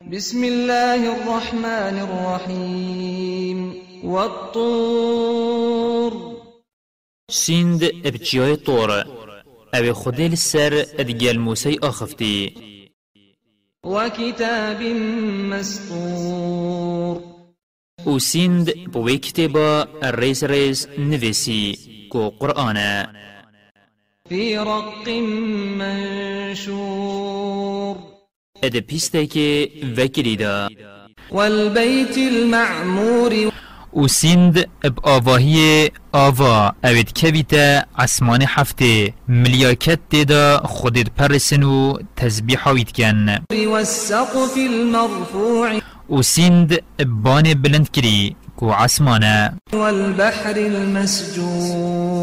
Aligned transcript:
بسم 0.00 0.44
الله 0.44 1.16
الرحمن 1.16 1.98
الرحيم. 1.98 3.74
والطور. 4.04 6.12
سند 7.30 7.84
ابتجای 8.04 8.56
طور. 8.56 8.90
أو 9.74 9.92
خودی 9.92 10.28
لسر 10.28 10.84
ادگل 10.98 11.36
موسی 11.36 11.76
آخفتی 11.82 12.54
وكتاب 13.84 14.82
مسطور. 15.52 17.20
و 18.06 18.18
سند 18.18 18.70
بوی 18.92 19.18
کتابا 19.18 19.84
الرئيس 20.02 20.44
رئيس 20.44 20.88
نویسی 20.98 21.74
کو 22.08 22.30
قرآن. 22.30 23.06
في 24.28 24.56
رق 24.56 25.08
منشور. 25.78 28.15
اد 28.62 28.76
پیسته 28.80 29.26
که 29.26 29.70
وکری 29.96 30.36
دا 30.36 30.68
والبيت 31.30 32.18
المعمور 32.18 33.52
و 33.96 34.08
سند 34.08 34.68
اب 34.84 34.98
آواهی 35.02 35.90
آوا 36.12 36.72
اوید 36.84 37.18
کویتا 37.18 37.84
عسمان 37.98 38.42
هفته 38.42 39.14
ملیاکت 39.28 39.98
دیدا 40.10 40.58
خودت 40.58 41.10
پرسن 41.10 41.62
و 41.62 41.98
تسبیح 42.16 42.58
هاوید 42.60 42.92
کن 42.92 43.38
والسقف 43.66 44.56
المرفوع 44.56 45.80
و 46.10 46.22
سند 46.22 46.82
بان 47.22 47.54
بلند 47.54 47.90
کری 47.90 48.36
کو 48.56 48.70
عسمانه 48.72 49.52
والبحر 49.72 50.58
المسجور 50.58 52.16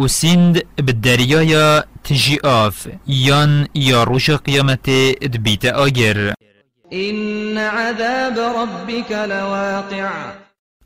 و 0.00 0.08
سند 0.08 0.62
بالدریایا 0.86 1.84
تجی 2.04 2.38
آف 2.44 2.86
یان 3.06 3.68
یا 3.74 4.04
روش 4.04 4.30
قیامت 4.30 4.90
دبیت 5.20 5.64
آگر. 5.64 6.34
إن 6.92 7.58
عذاب 7.58 8.38
ربك 8.38 9.12
لواقع. 9.12 10.10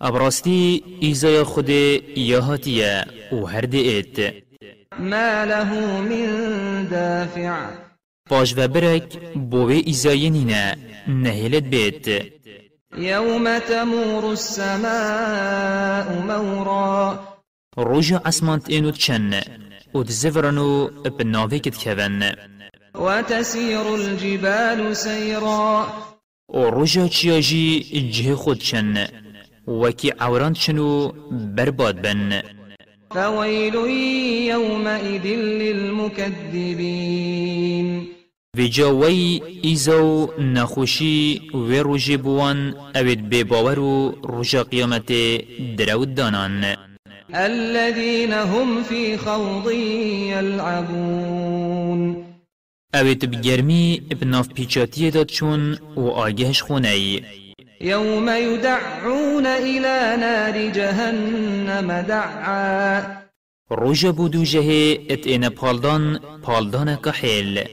ابراستی 0.00 0.84
ایزای 1.00 1.42
خود 1.42 1.68
یا 1.68 2.40
هاتیه 2.40 3.04
و 3.32 3.44
هر 3.46 3.60
دیت 3.60 4.34
ما 4.98 5.44
له 5.44 6.00
من 6.00 6.84
دافع. 6.90 7.66
پاش 8.30 8.54
و 8.56 8.68
برک 8.68 9.18
بوه 9.50 9.72
ایزای 9.72 10.30
نینه 10.30 10.76
نهلت 11.08 11.62
بیت. 11.62 12.08
يوم 12.98 13.58
تمور 13.58 14.24
السماء 14.24 16.08
مورا 16.26 17.33
روژا 17.77 18.22
اسمانت 18.25 18.70
اینو 18.70 18.91
چن 18.91 19.41
و 19.94 20.03
دزفرنو 20.03 20.89
بناوه 21.19 21.58
کت 21.58 21.84
کون 21.84 22.22
وتسير 22.94 23.86
الجبال 23.86 24.94
سيرا. 24.94 25.86
و 26.48 26.70
روژا 26.70 27.08
چیاجی 27.08 27.80
جه 28.12 28.34
خود 28.34 28.58
چن 28.58 29.06
وکی 29.67 30.11
عوران 30.11 30.52
چنو 30.52 31.12
برباد 31.56 32.02
بن. 32.02 32.42
فويل 33.11 33.75
يومئذ 34.50 35.27
للمكذبين. 35.61 36.55
و 38.58 38.61
جاوی 38.70 39.42
ایزو 39.62 40.33
نخوشی 40.39 41.41
و 41.55 41.83
روژی 41.83 42.17
بوان 42.17 42.75
اوید 42.95 43.30
بباور 43.30 43.78
و 43.78 44.14
روژا 44.22 44.64
قیامت 44.64 45.12
درود 45.77 46.14
دانان. 46.14 46.93
الذين 47.34 48.33
هم 48.33 48.83
في 48.83 49.17
خوض 49.17 49.72
يلعبون. 50.33 51.55
اوید 52.94 53.30
بگرمی 53.30 54.03
بناف 54.20 54.48
داد 55.14 55.27
چون 55.27 55.78
و 55.97 56.08
آگهش 56.08 56.62
خونه 56.62 56.89
ای 56.89 57.22
يوم 57.80 58.28
يدعون 58.28 59.47
إلى 59.47 60.17
نار 60.20 60.69
جهنم 60.69 62.02
دعا. 62.02 63.02
روژا 63.70 64.13
بودو 64.13 64.45
جه 64.45 64.98
ات 65.11 65.27
این 65.27 65.48
پالدان 65.48 66.20
پالدان 66.42 66.96
کحیل 66.96 67.64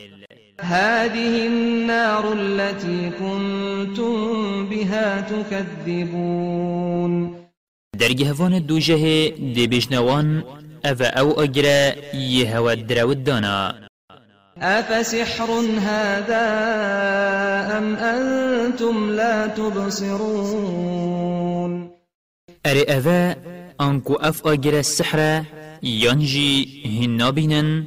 هذه 0.61 1.47
النار 1.47 2.25
التي 2.25 3.11
كنتم 3.19 4.65
بها 4.65 5.21
تكذبون. 5.21 6.21
درگهوان 8.01 8.59
دو 8.59 8.79
جه 8.79 9.29
دی 9.55 9.67
بجنوان 9.67 10.43
أو 10.85 10.95
أو 11.01 11.41
اگره 11.43 11.95
یه 12.13 12.57
هوا 12.57 12.73
درود 12.73 13.23
دانا 13.23 13.75
أفسحر 14.57 15.51
هذا 15.79 16.47
أم 17.77 17.95
أنتم 17.95 19.09
لا 19.09 19.47
تبصرون. 19.47 20.91
اوه 22.65 23.35
انکو 23.81 24.15
اف 24.15 24.47
اگره 24.47 24.79
السحره 24.79 25.45
ينجي 25.83 26.83
هنا 27.01 27.29
بينن 27.29 27.85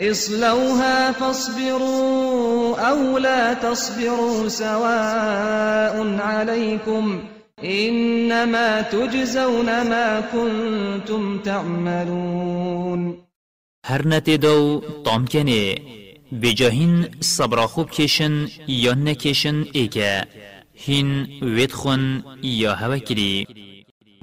اصلوها 0.00 1.12
فاصبروا 1.12 2.76
أو 2.90 3.18
لا 3.18 3.54
تصبروا 3.54 4.48
سواء 4.48 6.18
عليكم 6.20 7.22
انما 7.62 8.82
تجزون 8.82 9.66
ما 9.88 10.20
كنتم 10.20 11.38
تعملون. 11.38 13.16
هر 13.86 14.08
نتیدو 14.08 14.82
طامکنه 15.04 15.74
بجاهین 16.42 17.08
صبر 17.20 17.66
خوب 17.66 17.90
کشن 17.90 18.48
یا 18.68 18.94
نکشن 18.94 19.66
ایکه. 19.72 20.24
هین 20.80 21.26
ویدخون 21.42 22.24
یا 22.42 22.74
هوکری 22.74 23.46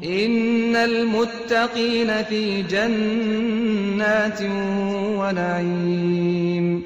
این 0.01 0.75
المتقين 0.75 2.23
في 2.23 2.63
جنات 2.63 4.41
ونعيم 5.19 6.83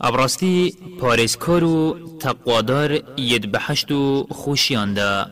أبرستي 0.00 0.74
پارسکارو 1.00 1.98
تقوادار 2.20 2.92
ید 3.18 3.52
بحشتو 3.52 4.26
خوشياندا 4.30 5.30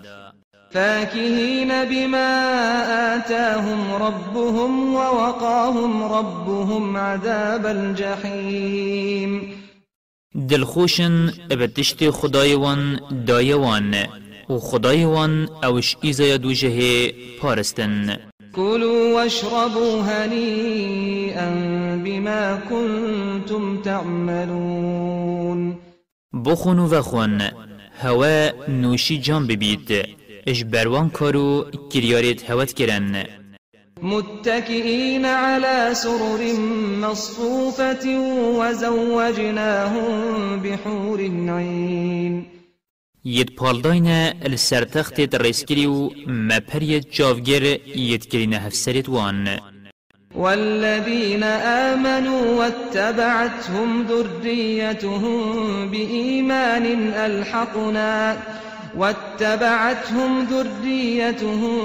فاكهين 0.72 1.84
بما 1.84 2.30
آتاهم 3.16 3.94
ربهم 4.02 4.94
ووقاهم 4.94 6.02
ربهم 6.02 6.96
عذاب 6.96 7.66
الجحيم. 7.66 9.52
دلخوشن 10.34 11.32
ابتشت 11.50 12.10
خدایوان 12.10 13.00
دایوان 13.26 13.94
و 14.48 14.58
خدایوان 14.58 15.48
اوش 15.64 15.96
ایزای 16.02 16.38
دوجه 16.38 17.12
پارستن. 17.42 18.16
كلوا 18.54 19.14
واشربوا 19.14 20.02
هنيئا 20.02 21.50
بما 22.04 22.58
كنتم 22.70 23.82
تعملون. 23.82 25.78
بخون 26.32 26.78
وخون 26.78 27.40
هوا 28.00 28.50
نوشی 28.68 29.18
جان 29.18 29.46
ببید 29.46 30.21
اش 30.46 30.64
بروان 30.64 31.08
کارو 31.08 31.64
کریارت 31.94 32.50
هوت 32.50 32.72
کرن 32.72 33.24
متكئين 34.02 35.24
على 35.24 35.94
سرر 35.94 36.52
مصفوفة 37.00 38.18
وزوجناهم 38.58 40.10
بحور 40.62 41.20
عين. 41.48 42.46
پالداین 43.56 44.06
السرتخت 44.44 45.20
ریسکری 45.20 45.86
و 45.86 46.10
مپریت 46.26 47.12
جاوگر 47.12 47.62
ید 47.96 48.24
کرین 48.24 48.54
هفسرت 48.54 49.08
وان. 49.08 49.48
والذين 50.36 51.42
آمنوا 51.92 52.56
واتبعتهم 52.58 54.06
ذريتهم 54.08 55.42
بإيمان 55.90 57.12
ألحقنا. 57.12 58.36
واتبعتهم 58.96 60.46
ذريتهم 60.50 61.76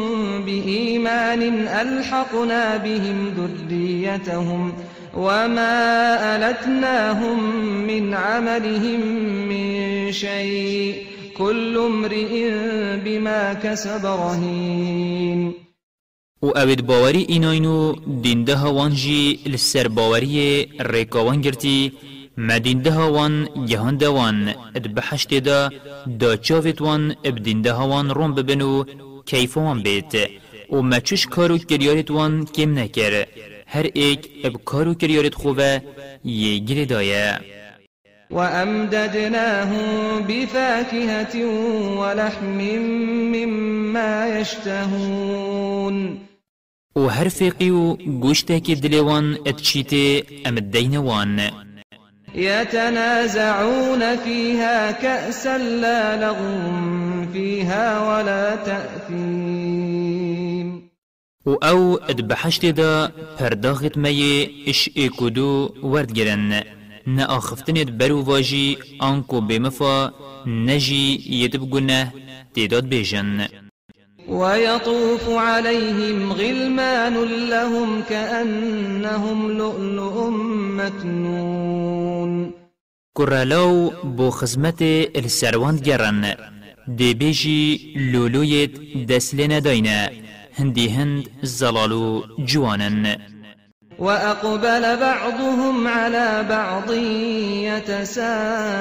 بإيمان 0.45 1.68
ألحقنا 1.68 2.77
بهم 2.77 3.33
ذريتهم 3.38 4.74
وما 5.18 5.77
ألتناهم 6.36 7.56
من 7.88 8.13
عملهم 8.13 9.01
من 9.50 10.12
شيء 10.12 10.95
كل 11.38 11.77
امرئ 11.77 12.50
بما 13.06 13.53
كسب 13.53 14.06
رهين. 14.06 15.53
و 16.42 16.57
اوید 16.57 16.86
باوری 16.86 17.25
ایناینو 17.30 17.95
دینده 18.21 18.56
هاوان 18.56 18.95
جی 18.95 19.39
لسر 19.45 19.88
باوری 19.88 20.68
ریکاوان 20.80 21.42
گرتی. 21.42 21.92
ما 22.38 22.57
دینده 22.57 22.92
هاوان 22.92 23.66
جهان 23.66 23.98
دوان 23.98 24.54
اد 24.75 24.94
بحشت 24.94 25.34
دا 25.34 25.69
دا 26.19 26.36
چاوت 26.36 26.81
وان 26.81 27.16
اب 27.24 27.36
دینده 27.36 27.72
هاوان 27.74 28.10
روم 28.10 28.36
ببنو 28.36 28.84
کیفوان 29.25 29.84
بیت 29.84 30.13
و 30.72 30.81
ما 30.81 31.00
چش 31.00 31.28
کارو 31.28 31.57
کریارت 31.57 32.12
وان 32.12 32.45
کم 32.45 32.80
نکر 32.80 33.25
هر 33.68 33.89
ایک 33.94 34.30
اب 34.44 34.54
کارو 34.66 34.94
کریارت 34.94 35.36
خوبه 35.36 35.81
یه 36.24 36.57
گیر 36.57 36.86
دایه 36.86 37.39
وأمددناهم 38.31 40.22
بفاكهة 40.28 41.45
ولحم 42.00 42.57
مما 43.36 44.28
يشتهون. 44.28 46.18
و 46.95 47.07
هر 47.07 47.30
فقی 47.30 47.69
و 47.69 47.95
گوشتکی 47.95 48.75
دلوان 48.75 49.38
اتشیت 49.45 49.94
ام 50.45 50.56
الدینوان 50.56 51.66
يتنازعون 52.38 54.16
فيها 54.18 54.92
كأسا 54.92 55.57
لا 55.57 56.18
لغو 56.22 57.28
فيها 57.34 58.00
ولا 58.07 58.56
تأثيم. 58.56 59.68
و 61.45 61.54
أو 61.54 61.95
ادبحشت 61.95 62.66
دا 62.66 63.12
پرداخت 63.39 63.98
مي 63.98 64.50
اش 64.68 64.89
ايكودو 64.98 65.69
وردگرن 65.84 66.63
نه 67.07 67.38
آخفتنت 67.38 67.89
برو 67.92 68.24
واجی 68.24 68.78
آنکو 69.01 69.42
بمفا 69.42 70.12
نجی 70.45 71.22
يدب 71.30 71.69
گنه 71.69 72.12
تیداد 72.54 72.89
بیجن 72.89 73.48
ويطوف 74.28 75.30
عليهم 75.30 76.34
غلمان 76.34 77.13
لهم 77.50 78.01
كأنهم 78.10 79.51
لؤلؤ 79.51 80.30
مكنون. 80.78 82.16
كرالو 83.17 83.91
بو 84.03 84.29
خزمت 84.29 84.81
السروان 84.81 85.77
جرن 85.77 86.35
دي 86.87 87.13
بيجي 87.13 87.93
لولويت 87.95 88.79
دسلنا 89.09 89.59
داينا 89.59 90.09
هندي 90.59 90.89
هند 90.89 91.27
زلالو 91.43 92.23
جوانن. 92.39 93.17
وأقبل 93.99 94.97
بعضهم 94.97 95.87
على 95.87 96.45
بعض 96.49 96.91
يتساءلون. 97.67 98.77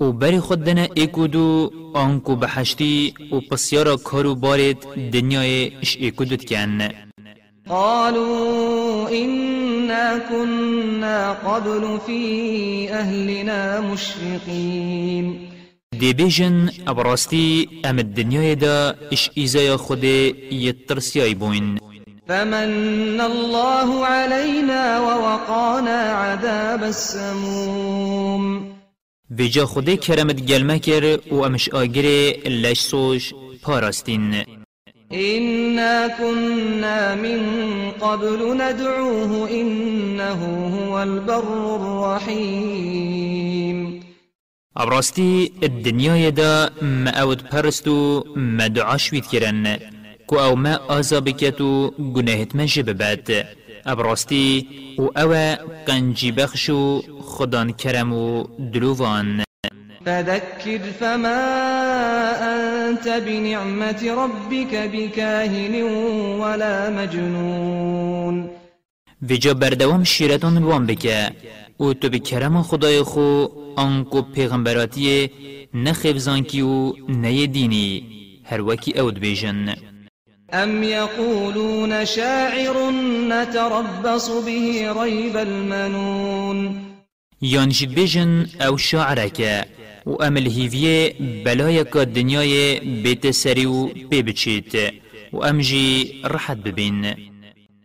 و 0.00 0.12
بری 0.12 0.40
خود 0.40 0.64
دنه 0.64 0.88
ایکودو 0.94 1.70
آنکو 1.94 2.36
بحشتی 2.36 3.14
و 3.32 3.40
پسیارا 3.40 3.96
کارو 3.96 4.34
بارید 4.34 5.10
دنیای 5.12 5.72
اش 5.82 5.96
ایکودت 5.96 6.44
کن 6.44 7.09
قالوا 7.70 9.08
إنا 9.10 10.18
كنا 10.18 11.32
قبل 11.32 11.98
في 12.06 12.22
أهلنا 12.90 13.80
مشفقين 13.80 15.50
دي 15.92 16.12
بيجن 16.12 16.70
ابراستی 16.88 17.68
ام 17.86 17.98
الدنيا 17.98 18.54
دا 18.54 18.96
إش 19.12 19.30
ایزای 19.36 19.76
خود 19.76 20.04
يترسياي 20.04 21.34
بوين. 21.34 21.78
فمن 22.28 23.20
الله 23.20 24.06
علينا 24.06 25.00
ووقانا 25.00 26.12
عذاب 26.12 26.84
السموم. 26.84 28.74
ویجا 29.38 29.64
خود 29.64 29.90
کرمت 29.90 30.40
گلمه 30.42 30.78
کر 30.78 31.18
و 31.32 31.44
امش 31.44 31.68
آگره 31.68 32.32
لش 32.46 32.80
سوش 32.80 33.34
پاراستین 33.62 34.44
إنا 35.12 36.18
كنا 36.18 37.14
من 37.14 37.40
قبل 37.90 38.56
ندعوه 38.56 39.50
إنه 39.50 40.68
هو 40.76 41.02
البر 41.02 41.76
الرحيم. 41.76 43.40
ابراستی 44.76 45.52
الدنیا 45.62 46.30
دا 46.30 46.70
ما 46.82 47.10
أود 47.10 47.42
پرستو 47.42 48.24
ما 48.36 48.66
دعاش 48.66 49.12
وید 49.12 49.26
کرن 49.26 49.76
کو 50.26 50.38
أو 50.38 50.56
ما 50.56 50.80
آزا 50.88 51.20
بکتو 51.20 51.90
گناهت 52.14 52.54
من 52.54 52.66
جببت. 52.66 53.46
ابراستی 53.86 54.68
و 54.98 55.08
أو 55.16 55.56
قنجی 55.86 56.32
بخشو 56.32 57.02
خدان 57.20 57.72
کرم 57.72 58.12
و 58.12 58.44
دلووان. 58.58 59.42
فذكر 60.06 60.78
فما 61.00 61.40
أنت 62.42 63.08
بنعمة 63.08 64.02
ربك 64.02 64.74
بكاهن 64.74 65.82
ولا 66.40 66.90
مجنون. 66.90 68.50
ویجا 69.22 69.52
بردوام 69.52 70.04
شیرتان 70.04 70.60
بوان 70.60 70.86
بکه. 70.86 71.30
و 71.80 71.92
تو 71.92 72.08
به 72.08 72.18
کرم 72.18 72.62
خدای 72.62 73.02
خو 73.02 73.46
آنکو 73.76 74.22
پیغمبراتی 74.22 75.30
نخفزانکی 75.74 76.62
و 76.62 76.92
نه 77.08 77.46
دینی. 77.46 78.04
هر 78.44 78.60
وکی 78.60 78.98
اود 78.98 79.20
بیجن 79.20 79.74
أم 80.52 80.82
يقولون 80.82 82.04
شاعر 82.04 82.90
نتربص 83.28 84.30
به 84.30 84.92
ريب 85.02 85.36
المنون. 85.36 86.90
يانجد 87.42 87.94
بيجن 87.94 88.46
أو 88.60 88.76
شاعرك 88.76 89.68
و 90.06 90.22
ام 90.22 90.36
الهيفيه 90.36 91.14
بلايك 91.44 91.96
الدنيا 91.96 92.80
بيت 93.02 93.26
سريو 93.26 93.90
بيبتشيت 94.10 94.72
و 95.32 95.44
امجي 95.44 96.22
رحت 96.24 96.56
ببين 96.56 97.14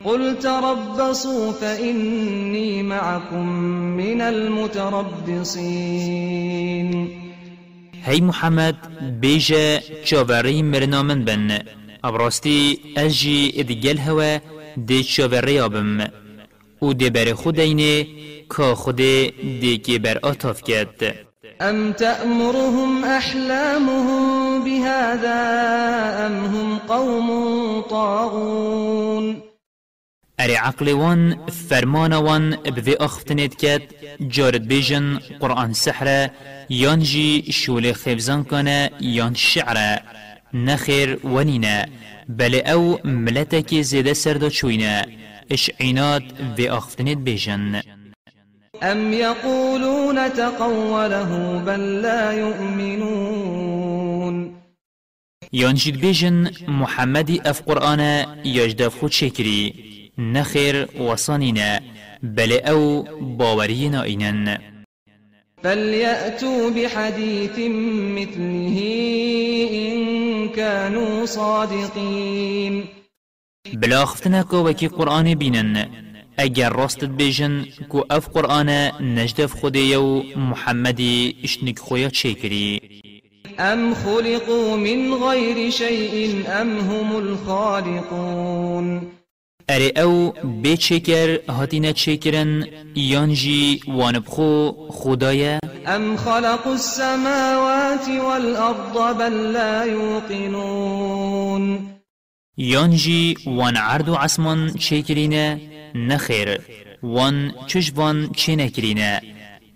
قل 0.06 0.40
تربصوا 0.40 1.52
فإني 1.52 2.84
معكم 2.84 3.50
من 3.98 4.22
المتربصين. 4.22 5.66
هي 8.04 8.22
محمد 8.22 8.76
بيجا 9.22 9.82
چاوري 10.06 10.64
مرنا 10.64 11.02
من 11.02 11.26
بن. 11.26 11.60
ابراستی 12.04 12.80
اجی 12.98 13.54
ادگل 13.56 13.98
هوا 13.98 14.40
دی 14.78 15.04
چاوره 15.04 15.62
آبم. 15.62 16.08
أو 16.84 16.94
دی 16.94 17.10
بر 17.10 17.34
خودینه 17.34 18.08
که 18.58 18.76
خود 18.76 18.96
دی 18.96 19.78
که 19.78 20.00
بر 20.00 20.18
آتاف 20.24 20.64
کرد 20.64 21.16
أم 21.62 21.92
تأمرهم 21.92 23.06
أحلامهم 23.06 24.64
بهذا 24.64 25.40
أم 26.28 26.46
هم 26.46 26.78
قوم 26.78 27.82
طاغون 27.82 29.42
اری 30.42 30.56
عقل 30.56 30.94
وان 30.94 31.46
فرمان 31.70 32.14
وان 32.14 32.56
بذي 32.56 32.96
اختنت 32.96 33.54
كات 33.54 33.82
جارد 34.22 34.68
بيجن 34.68 35.20
قرآن 35.40 35.74
سحرة 35.74 36.32
يانجي 36.70 37.52
شول 37.52 37.96
خفزان 37.96 38.44
كان 38.44 38.68
يان 39.02 39.36
شعرة. 39.36 40.02
نخير 40.54 41.20
ونينا 41.24 41.86
بل 42.30 42.56
أو 42.56 43.00
ملتك 43.04 43.76
زيادة 43.76 44.14
سردا 44.14 44.50
چوينا 44.50 45.06
إش 45.52 45.72
عينات 45.82 46.24
في 46.56 46.72
اختنت 46.72 47.18
بيجن. 47.18 47.82
أم 48.84 49.14
يقولون 49.14 50.34
تقوله 50.34 51.58
بل 51.66 52.02
لا 52.02 52.32
يؤمنون 52.32 53.76
يانجد 55.54 56.02
بيجن 56.02 56.52
محمد 56.68 57.42
اف 57.46 57.62
قرآن 57.62 58.26
يجدف 58.46 59.02
خود 59.02 59.12
شكري. 59.12 59.74
نخير 60.18 60.88
وصانينا 61.00 61.82
بل 62.24 62.52
أو 62.60 63.02
باورينا 63.22 64.04
اينن 64.04 64.58
فليأتوا 65.64 66.70
بحديث 66.70 67.60
مثله 68.18 68.78
إن 69.72 70.50
كانوا 70.50 71.26
صادقين. 71.26 72.86
بلا 73.74 74.06
خفتنا 74.06 74.42
كو 74.42 74.70
وكي 74.70 74.88
قرآن 74.88 75.36
بينن 75.36 76.05
اگر 76.38 76.74
راستت 76.74 77.10
بيجن 77.10 77.66
كو 77.90 78.04
اف 78.12 78.28
قرآن 78.28 78.92
نجدف 79.02 79.54
خديو 79.64 80.24
محمدي 80.36 81.36
اشنك 81.44 81.80
خويا 81.80 82.08
تشيكري 82.08 82.82
أم 83.60 83.94
خلقوا 83.94 84.78
من 84.78 85.14
غير 85.14 85.70
شيء 85.70 86.44
أم 86.48 86.78
هم 86.78 87.18
الخالقون. 87.18 89.02
اره 89.70 89.92
أو 89.98 90.34
به 90.44 90.76
چکر 90.78 91.40
هاتینا 91.50 91.92
چکرن 91.92 92.68
یانجی 92.96 93.82
وانبخو 93.88 94.72
خدایا 94.90 95.60
أم 95.88 96.18
خلقوا 96.18 96.74
السماوات 96.74 98.10
والأرض 98.10 99.18
بل 99.18 99.52
لا 99.54 99.86
يوقنون. 99.86 101.80
یانجی 102.58 103.38
وان 103.46 103.78
عرض 103.78 104.10
و 104.10 104.16
عصمان 104.16 104.74
چکرینه 104.74 105.75
نخیر 105.96 106.60
وان 107.04 107.54
چش 107.68 107.92
وان 107.96 108.30
چه 108.36 108.56
نکرینه 108.56 109.22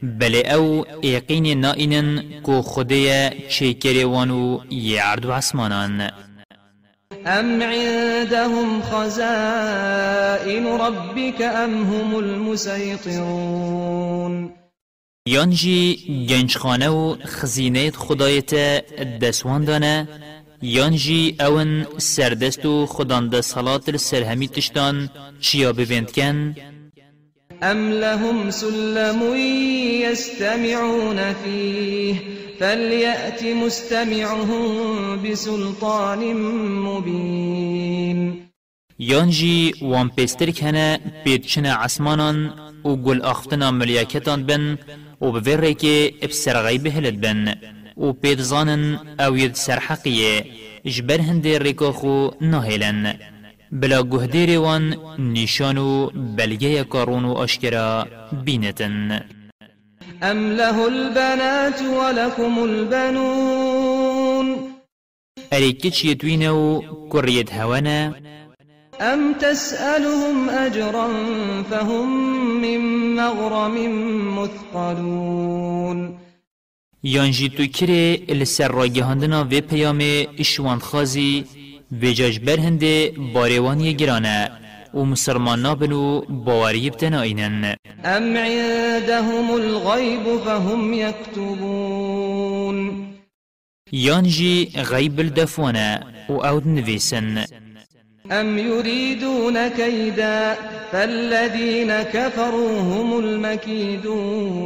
بله 0.04 0.42
أو 0.54 0.86
یقین 1.04 1.60
نائنن 1.60 2.24
کو 2.44 2.62
خدایا 2.62 3.30
چکر 3.50 4.06
وانو 4.06 4.60
یه 4.70 5.02
عرض 5.02 5.26
و 5.26 5.32
عصمانان 5.32 6.12
أم 7.26 7.62
عندهم 7.62 8.82
خزائن 8.82 10.68
ربك 10.68 11.42
أم 11.42 11.84
هم 11.84 12.16
المسيطرون 12.16 13.70
یانجی 15.28 15.98
گنجخانه 16.30 16.90
و 16.90 17.16
خزینه 17.26 17.92
خدایت 17.92 18.54
دسوان 19.22 19.66
دانه 19.66 20.08
یانجی 20.62 21.36
اون 21.40 21.86
سردست 21.98 22.66
و 22.66 22.86
خدانده 22.86 23.42
صلات 23.42 23.90
السرهمی 23.90 24.48
تشتان 24.48 25.10
چیا 25.40 25.74
بویند 25.74 26.12
کن 26.12 26.56
أم 27.64 27.90
لهم 27.90 28.50
سلم 28.50 29.36
يستمعون 30.04 31.34
فيه 31.34 32.16
فليأت 32.60 33.44
مستمعهم 33.44 35.22
بسلطان 35.24 36.34
مبين 36.86 38.50
يانجي 39.00 39.74
وان 39.82 40.10
پیستر 40.10 40.52
کنه 40.52 41.00
پیدچن 41.26 41.66
عسمانان 41.66 42.54
و 42.86 42.96
گل 42.96 43.22
اختنا 43.22 43.72
ملیاکتان 43.72 44.46
بن 44.46 44.78
و 45.22 45.32
بفره 45.32 45.74
که 45.74 46.14
ابسرغی 46.22 46.78
بهلد 46.78 47.22
بن 47.22 47.56
و 48.00 48.14
پیدزانن 48.14 49.00
أو 49.20 49.38
ید 49.38 49.54
سرحقیه 49.54 50.46
جبر 50.86 51.22
هنده 51.22 51.60
ریکا 51.60 51.92
خو 51.92 52.30
نهیلن 52.42 53.16
بلا 53.72 54.04
گهدیر 54.04 54.60
وان 54.60 54.96
نشانو 55.20 56.10
بلگه 56.38 56.84
کارون 56.84 57.26
و 57.26 57.38
اشکرا 57.38 58.08
بینتن 58.46 59.22
أم 60.24 60.52
له 60.52 60.88
البنات 60.88 61.82
ولكم 61.82 62.64
البنون؟ 62.64 64.58
أريكتش 65.54 66.06
يتوينو 66.06 66.84
كريت 67.10 67.54
هوانا 67.54 68.14
أم 69.02 69.34
تسألهم 69.34 70.50
أجرا 70.50 71.08
فهم 71.72 72.10
من 72.62 72.80
مغرم 73.16 73.76
مثقلون؟ 74.40 76.29
يانجي 77.04 77.50
تو 77.50 77.66
كري 77.68 78.16
لسر 78.30 78.72
راگهاندنا 78.72 79.42
و 79.42 79.62
پیام 79.62 80.00
اشوان 80.40 80.80
خازي 80.80 81.46
و 81.92 82.12
جاجبر 82.12 82.60
هنده 82.60 83.14
باروان 83.34 83.80
يگرانه 83.82 84.52
و 84.94 85.06
مسلمان 85.06 85.60
نابنو 85.60 86.22
باوری 86.22 86.90
بتنائنن 86.90 87.76
أم 88.06 88.38
عندهم 88.38 89.56
الغيب 89.56 90.38
فهم 90.46 90.94
يكتبون 90.94 92.78
يانجي 93.94 94.70
غيب 94.76 95.20
الدفوانه. 95.20 96.00
و 96.30 96.34
اود 96.34 96.68
نويسن 96.68 97.44
أم 98.32 98.58
يريدون 98.58 99.68
كيدا 99.68 100.56
فالذين 100.92 102.02
كفروا 102.02 102.80
هم 102.82 103.20
المكيدون 103.20 104.60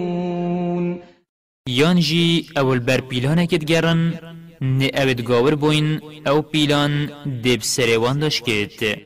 يانجي 1.70 2.46
اول 2.58 2.80
بر 2.80 3.02
پیلانه 3.02 3.46
کت 3.46 3.64
گرن 3.64 4.14
نه 4.62 4.92
اوید 4.96 5.22
گاور 5.22 5.56
بوین 5.56 6.02
أو 6.28 6.42
پیلان 6.42 7.06
دب 7.44 7.62
سروان 7.62 8.20
داشت 8.20 8.44
کت 8.44 8.98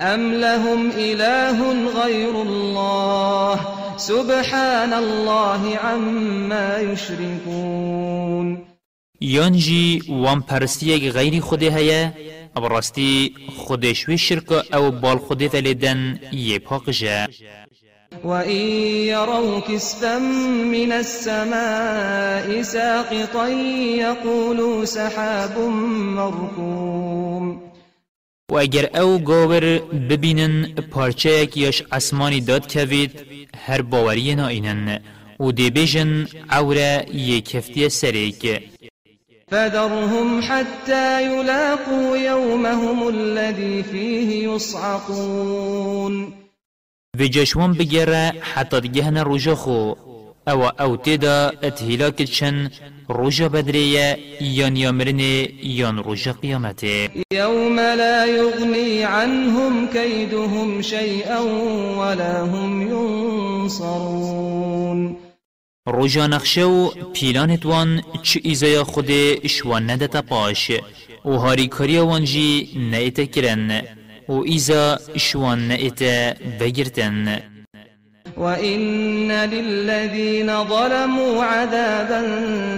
أم 0.00 0.32
لهم 0.32 0.90
إله 0.90 1.58
غير 2.02 2.42
الله 2.42 3.60
سبحان 3.96 4.92
الله 4.92 5.76
عما 5.76 6.78
يشركون 6.80 8.64
يانجي 9.20 10.02
وان 10.08 10.42
پرستیگ 10.42 11.10
غیری 11.10 11.40
خوده 11.40 11.70
هیا 11.70 12.12
ابراستی 12.56 13.34
خودشوی 13.56 14.18
شرک 14.18 14.52
أو 14.74 14.90
بال 14.90 15.18
خوده 15.18 15.48
فلیدن 15.48 16.20
یه 16.32 16.58
پاقجه 16.58 17.28
وإن 18.24 18.66
يروا 19.06 19.60
كسفا 19.60 20.18
من 20.72 20.92
السماء 20.92 22.62
ساقطا 22.62 23.48
يقولوا 23.48 24.84
سحاب 24.84 25.58
مركوم. 26.16 27.72
و 28.52 28.58
اگر 28.58 28.90
أو 28.94 29.18
گاور 29.18 29.78
ببینن 30.10 30.64
پارچه 30.90 31.48
یاش 31.56 31.82
اسمانی 31.92 32.40
داد 32.40 32.72
کوید 32.72 33.10
هر 33.66 33.82
باوری 33.82 34.34
ناینن 34.34 34.98
و 35.40 35.52
عوره 36.50 37.06
یک 37.12 37.54
هفتی 37.54 37.88
سریک 37.88 38.62
فذرهم 39.50 40.40
حتى 40.42 41.22
يلاقوا 41.22 42.16
يومهم 42.16 43.08
الذي 43.08 43.82
فيه 43.82 44.48
يصعقون. 44.48 46.41
و 47.20 47.24
جشوان 47.24 47.72
بگره 47.72 48.32
حتی 48.40 48.80
دگهن 48.80 49.16
روژا 49.16 49.54
خو. 49.54 49.94
أو 50.48 50.62
أو 50.80 50.96
تیدا 50.96 51.52
اتهلاک 51.62 52.22
چن 52.22 52.70
روژا 53.08 53.48
بدریه 53.48 54.18
یان 54.40 54.76
یامرنه 54.76 55.48
یان 55.62 55.98
روژا 55.98 56.32
قیامته. 56.32 57.10
يوم 57.32 57.80
لا 57.80 58.26
يغني 58.26 59.02
عنهم 59.02 59.86
كيدهم 59.86 60.82
شيئا 60.82 61.40
ولا 61.98 62.42
هم 62.42 62.82
ينصرون 63.62 65.16
روژا 65.86 66.26
نخشه 66.26 66.64
و 66.64 66.90
پیلانت 67.12 67.66
وان 67.66 68.02
چه 68.22 68.40
ایزای 68.42 68.82
خود 68.82 69.10
شوان 69.46 69.90
ندتا 69.90 70.22
پاش. 70.22 70.70
و 71.24 71.30
هاری 71.30 71.68
کاری 71.68 71.98
وانجی 71.98 72.68
نیتا 72.90 73.24
کرن. 73.24 73.82
و 74.28 74.42
ایزا 74.42 74.98
شوان 75.16 75.68
نیتا 75.68 76.34
بگرتن 76.60 77.42
وإن 78.36 79.32
للذين 79.32 80.64
ظلموا 80.64 81.44
عذابا 81.44 82.20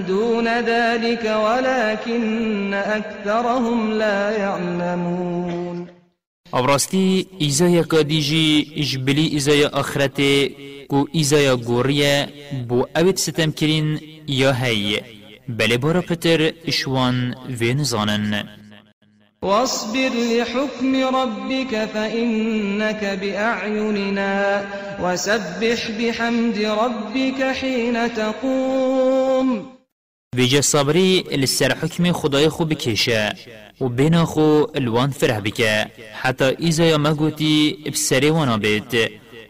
دون 0.08 0.48
ذلك 0.48 1.24
ولكن 1.24 2.74
أكثرهم 2.74 3.92
لا 3.92 4.30
يعلمون. 4.30 5.86
أبرستي 6.54 7.26
إيزايا 7.40 7.82
كاديجي 7.82 8.74
إجبلي 8.76 9.32
إيزايا 9.32 9.80
آخرته 9.80 10.50
كو 10.88 11.08
إيزايا 11.14 11.52
غوريا 11.52 12.28
بو 12.52 12.86
أبد 12.96 13.18
ستم 13.18 13.50
كرين 13.50 14.00
يا 14.28 14.54
هي 14.64 15.02
بل 15.48 15.78
بارا 15.78 16.00
پتر 16.00 16.52
إشوان 16.68 17.34
وين 17.60 17.84
زانن 17.84 18.44
واصبر 19.44 20.10
لحكم 20.32 20.92
ربك 21.16 21.88
فإنك 21.94 23.04
بأعيننا 23.20 24.64
وسبح 25.02 25.90
بحمد 25.98 26.58
ربك 26.58 27.40
حين 27.60 28.14
تقوم. 28.14 29.66
بيجا 30.36 30.60
صبري 30.60 31.22
لسر 31.22 31.74
حكم 31.74 32.12
خداي 32.12 32.48
خو 32.48 32.64
بكيشا 32.64 33.32
وبينا 33.80 34.24
خو 34.24 34.66
الوان 34.76 35.10
فرح 35.10 35.38
بك 35.38 35.88
حتى 36.12 36.48
إذا 36.48 36.84
يا 36.84 36.96
مغوتي 36.96 37.76
بسري 37.92 38.30
وأنا 38.30 38.56
بيت 38.56 38.92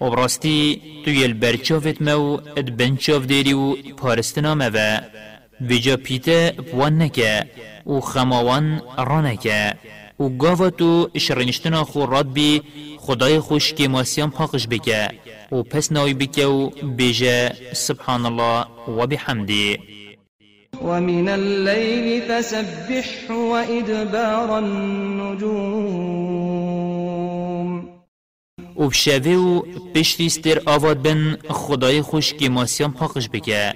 وبراستي 0.00 0.80
تو 1.04 1.10
يلبرچوفت 1.10 2.02
مو 2.02 2.40
ادبنچوف 2.58 3.24
ديريو 3.24 3.78
پارستنا 4.02 4.54
مو. 4.54 5.33
بيجا 5.60 5.94
بيتا 5.94 6.50
بوان 6.50 6.98
نكا 6.98 7.44
و 7.86 8.00
خماوان 8.00 8.80
رانکه 8.98 9.74
و 10.18 10.28
گاوا 10.28 10.68
تو 10.68 11.08
شرنشتنا 11.16 11.84
خو 11.84 12.06
راد 12.06 12.32
بی 12.32 12.62
خدای 12.98 13.40
خوش 13.40 13.74
که 13.74 13.88
ماسیان 13.88 14.30
پاقش 14.30 14.68
بکه. 14.68 15.10
و 15.52 15.62
پس 15.62 15.92
ناوی 15.92 16.14
بکه 16.14 16.46
و 16.46 16.70
بیجه 16.70 17.52
سبحان 17.72 18.26
الله 18.26 18.66
و 18.88 19.06
بحمده 19.06 19.78
ومن 20.82 21.28
الليل 21.28 22.22
فسبح 22.28 23.30
وإدبار 23.30 24.50
النجوم. 24.50 25.94
و 28.76 28.88
بشوه 28.88 29.32
و 29.32 29.62
پشتی 29.94 30.28
ستر 30.28 30.62
آواد 30.66 31.02
بن 31.02 31.38
خدای 31.48 32.02
خوش 32.02 32.34
که 32.34 32.48
ماسیان 32.48 32.92
پاقش 32.92 33.28
بکه. 33.28 33.74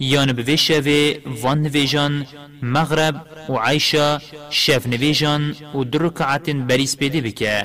یان 0.00 0.32
به 0.32 0.56
شوه 0.56 1.14
وان 1.42 1.62
نویجان 1.62 2.26
مغرب 2.62 3.14
و 3.48 3.52
عیشا 3.52 4.18
شف 4.50 4.86
نویجان 4.86 5.56
و 5.74 5.84
در 5.84 5.98
رکعت 5.98 6.50
بریس 6.50 6.96
پیده 6.96 7.20
بکه 7.20 7.62